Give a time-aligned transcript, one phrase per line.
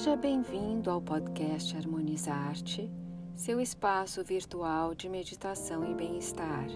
[0.00, 2.90] Seja bem-vindo ao podcast Harmonizarte,
[3.36, 6.68] seu espaço virtual de meditação e bem-estar.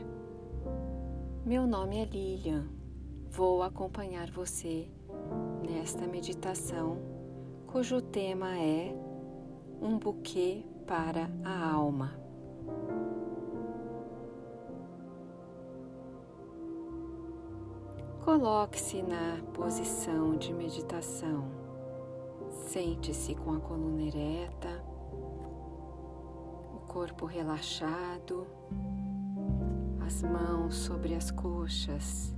[1.43, 2.69] Meu nome é Lilian.
[3.31, 4.91] Vou acompanhar você
[5.67, 6.99] nesta meditação,
[7.67, 8.95] cujo tema é
[9.81, 12.21] Um buquê para a alma.
[18.23, 21.64] Coloque-se na posição de meditação
[22.67, 24.83] Sente-se com a coluna ereta,
[26.75, 28.47] o corpo relaxado,
[30.05, 32.35] as mãos sobre as coxas.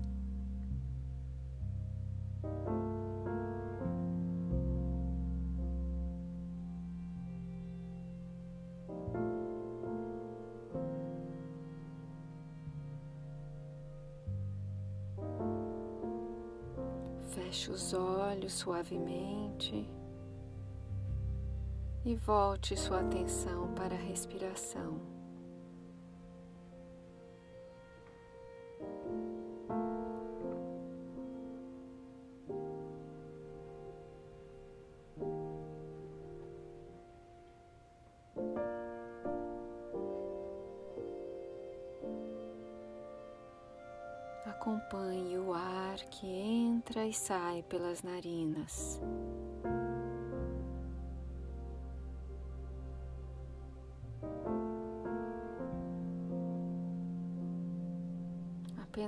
[17.30, 19.88] Feche os olhos suavemente
[22.06, 25.00] e volte sua atenção para a respiração.
[44.44, 49.00] Acompanhe o ar que entra e sai pelas narinas.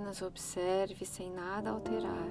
[0.08, 2.30] Apenas observe sem nada alterar.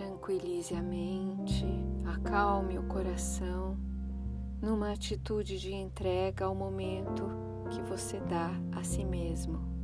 [0.00, 1.66] Tranquilize a mente,
[2.06, 3.76] acalme o coração
[4.62, 7.28] numa atitude de entrega ao momento
[7.68, 9.79] que você dá a si mesmo.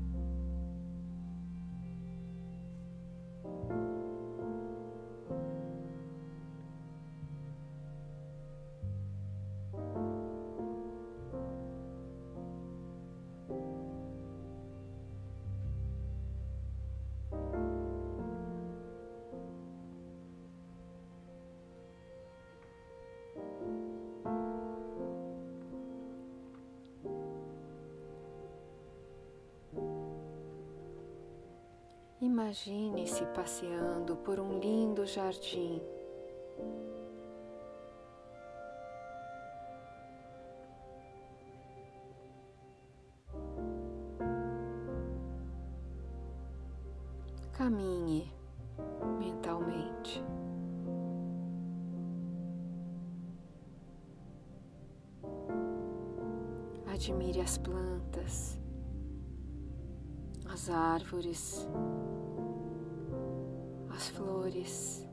[32.26, 35.81] Imagine-se passeando por um lindo jardim.
[47.53, 48.28] Caminhe
[49.20, 50.20] mentalmente.
[56.93, 58.58] Admire as plantas,
[60.53, 61.69] as árvores,
[63.96, 65.06] as flores.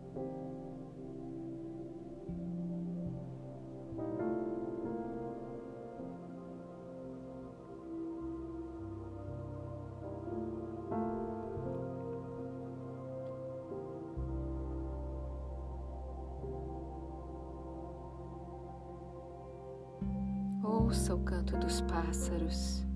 [20.61, 22.92] Ouça o canto dos pássaros.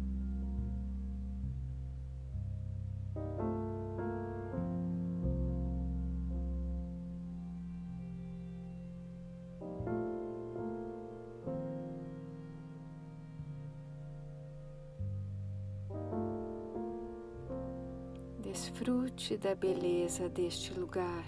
[18.48, 21.28] Desfrute da beleza deste lugar.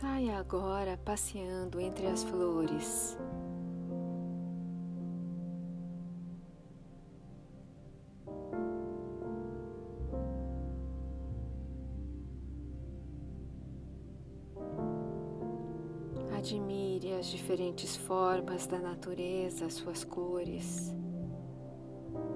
[0.00, 3.16] Saia agora passeando entre as flores.
[16.36, 20.92] Admire as diferentes formas da natureza, suas cores.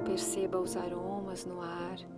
[0.05, 2.18] Perceba os aromas no ar.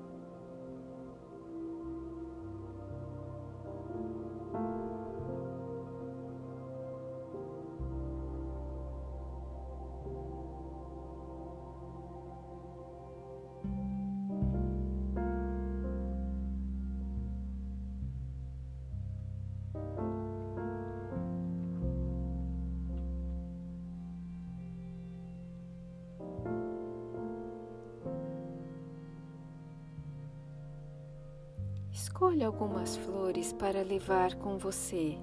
[32.02, 35.18] Escolha algumas flores para levar com você.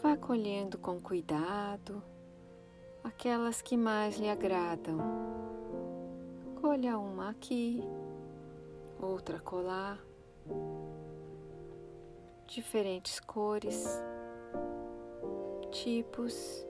[0.00, 2.00] Vá colhendo com cuidado
[3.02, 4.98] aquelas que mais lhe agradam.
[6.60, 7.82] Colha uma aqui,
[9.02, 9.98] outra colar,
[12.46, 14.00] diferentes cores,
[15.72, 16.64] tipos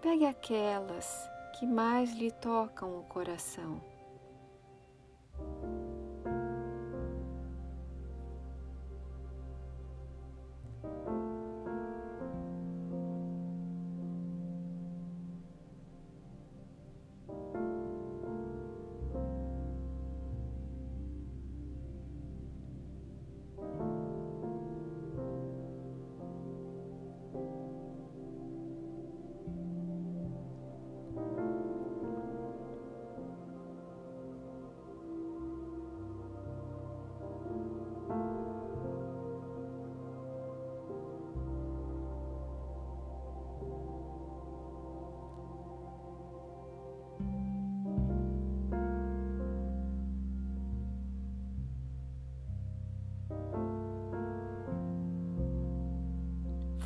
[0.00, 3.89] Pegue aquelas que mais lhe tocam o coração.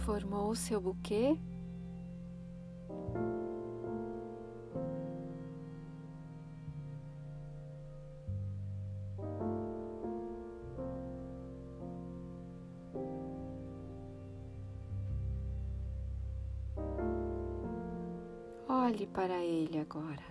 [0.05, 1.39] Formou o seu buquê?
[18.69, 20.23] Olhe para ele agora.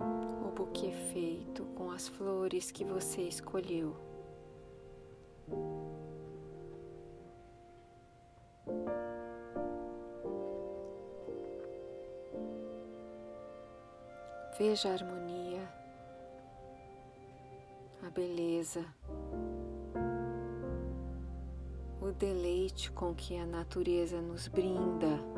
[0.00, 3.94] O buquê feito com as flores que você escolheu.
[14.66, 15.60] Veja a harmonia,
[18.02, 18.82] a beleza,
[22.00, 25.33] o deleite com que a natureza nos brinda.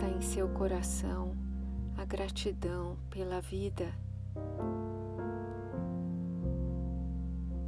[0.00, 1.36] Sinta em seu coração
[1.98, 3.92] a gratidão pela vida.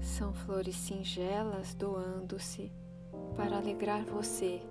[0.00, 2.72] São flores singelas doando-se
[3.36, 4.62] para alegrar você.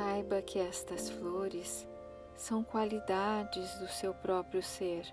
[0.00, 1.86] Saiba que estas flores
[2.34, 5.04] são qualidades do seu próprio ser.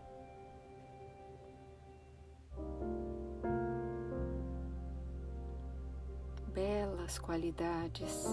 [6.53, 8.25] Belas qualidades.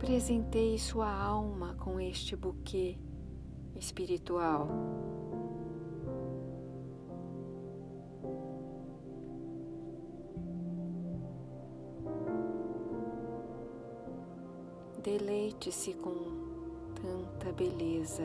[0.00, 2.98] Presenteie sua alma com este buquê
[3.76, 4.66] espiritual.
[15.18, 16.14] Deleite-se com
[16.94, 18.22] tanta beleza.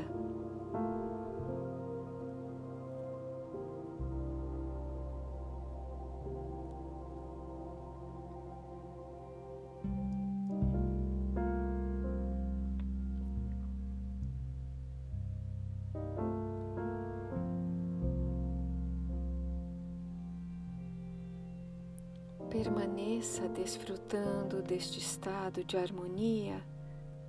[22.52, 26.62] permaneça desfrutando deste estado de harmonia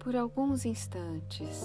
[0.04, 1.64] por alguns instantes.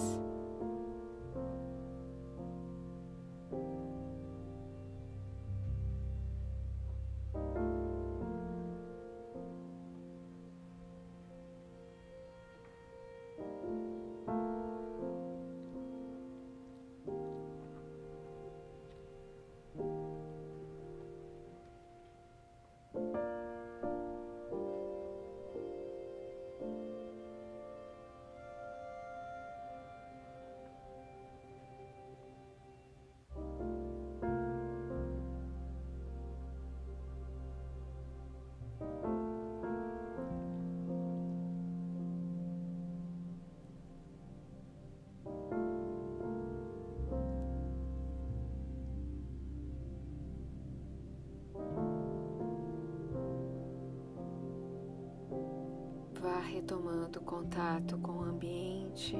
[56.40, 59.16] Retomando contato com o ambiente,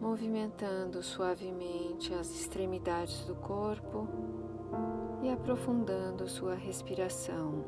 [0.00, 4.06] movimentando suavemente as extremidades do corpo
[5.22, 7.64] e aprofundando sua respiração.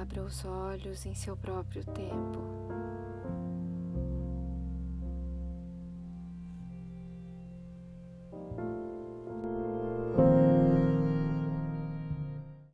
[0.00, 2.69] Abra os olhos em seu próprio tempo.